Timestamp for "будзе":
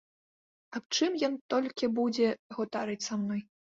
2.01-2.27